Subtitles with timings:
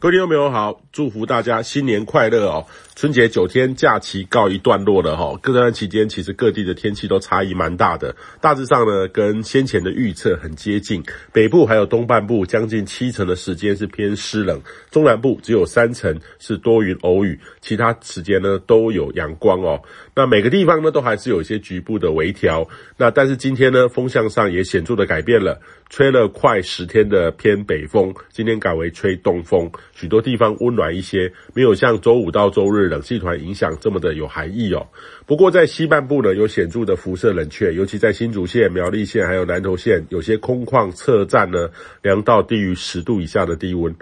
[0.00, 2.64] 各位听众朋友好，祝福大家新年快乐哦！
[2.96, 11.02] 春节九天假期告一段落了哈，这段期间其实各地的天气都差异蛮大的，大致上呢跟先前的预测很接近。
[11.34, 14.58] 北部还有东半部将近七成的时间是偏湿冷，
[14.90, 19.82] 中南部只有三成是多云偶雨，其他时间呢都有阳光哦。
[20.14, 29.70] 那每个地方呢都还是有一些局部的微调，那但是今天呢风向上也显著的改变了，吹了快十天的偏北风，今天改为吹东风。
[30.00, 34.88] 许多地方温暖一些，没有像周五到周日冷气团影响这么的有含义哦。
[35.26, 41.68] 不过在西半部呢，有显著的辐射冷却，尤其在新竹县、苗栗县还有南投县，有些空旷侧站呢，
[42.00, 43.94] 量到低于十度以下的低温。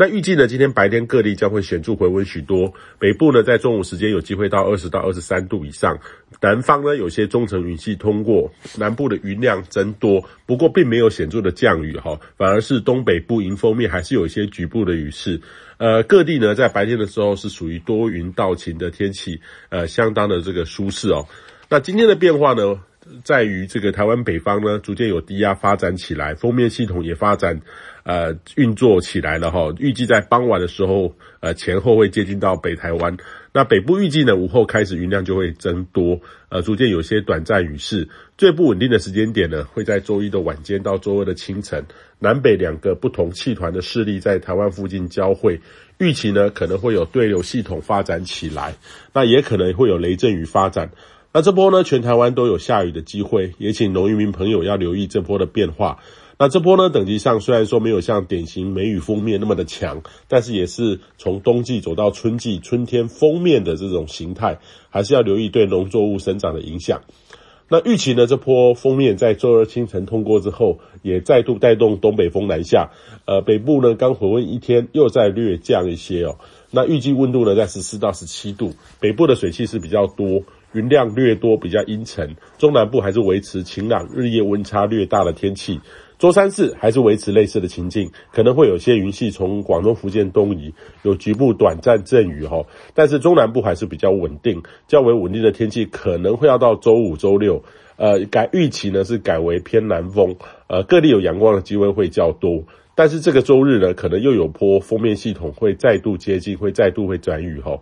[0.00, 2.72] 那预计呢，今天白天各地将会显著回温许多。
[3.00, 5.98] 北部呢，在中午时间有机会到二十到二十三度以上。
[6.40, 15.40] 南方呢，有些中层云系通过，南部的云量增多，不过并没有显著的降雨哈，反而是东北部迎风面还是有一些局部的雨势。
[15.78, 21.26] 呃，各地呢，在白天的时候是属于多云到晴的天气，呃，相当的这个舒适哦。
[21.68, 22.80] 那今天的变化呢，
[23.24, 27.60] 在于这个台湾北方呢，逐渐有低压发展起来，锋面系统也发展。
[28.04, 33.14] 呃，运作起来了哈，预计在傍晚的时候，呃，前后会接近到北台湾。
[33.52, 38.08] 那北部预计呢，午后开始云量就会增多，呃，逐渐有些短暂雨势。
[38.38, 41.84] 最不稳定的时间点呢，会在周一的晚间到周二的清晨，
[42.18, 45.60] 南北两个不同气团的势力在台湾附近交汇，
[45.98, 48.74] 预期呢可能会有对流系统发展起来，
[49.12, 50.90] 那也可能会有雷阵雨发展。
[51.38, 56.00] 那这波呢，全台湾都有下雨的机会，也请农渔民朋友要留意这波的变化。
[56.36, 64.58] 那这波呢，等级上虽然说没有像典型梅雨封面那么的强，但是也是从冬季走到春季，春天封面的这种形态，
[64.90, 67.02] 还是要留意对农作物生长的影响。
[67.68, 72.90] 那预期呢，这波封面在周二清晨通过之后，也再度带动东北风南下，
[73.26, 76.38] 呃，北部呢刚回温一天，又再略降一些哦。
[76.72, 80.42] 那预计温度呢在十四到十七度，北部的水汽是比较多，
[80.72, 85.80] 云量略多，比较阴沉，中南部还是维持晴朗，日夜温差略大的天气。
[86.18, 92.64] 周三四还是维持类似的情境，可能会有些云系从广东、福建东移，有局部短暂阵雨哈。
[92.92, 97.62] 但是中南部还是比较稳定，较为稳定的天气可能会要到周五、周六，
[97.96, 100.34] 呃，改预期呢是改为偏南风，
[100.66, 102.64] 呃，各地有阳光的机会会较多。
[102.96, 107.78] 但是这个周日呢，可能又有波锋面系统会再度接近，会再度会转雨哈。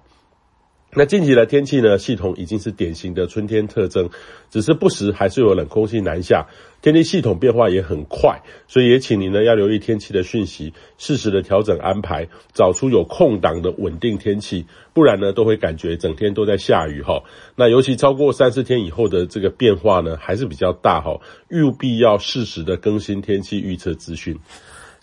[0.99, 4.09] 那近期的天气呢，系统已经是典型的春天特征，
[4.49, 6.47] 只是不时还是有冷空气南下，
[6.81, 14.65] 天气系统变化也很快，所以也请您呢要留意天气的讯息，适时的调整安排，找出有空档的稳定天气，
[14.95, 17.25] 不然呢都会感觉整天都在下雨哈。
[17.57, 21.21] 那尤其超过三四天以后的这个变化呢，还是比较大哈，
[21.51, 24.39] 务必要适时的更新天气预测资讯。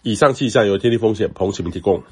[0.02, 2.04] 以上气象由天气风险彭启明提供。